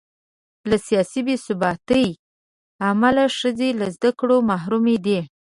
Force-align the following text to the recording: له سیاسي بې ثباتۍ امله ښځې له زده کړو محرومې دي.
له 0.69 0.77
سیاسي 0.87 1.21
بې 1.25 1.35
ثباتۍ 1.45 2.07
امله 2.89 3.23
ښځې 3.39 3.69
له 3.79 3.87
زده 3.95 4.11
کړو 4.19 4.37
محرومې 4.49 4.97
دي. 5.05 5.19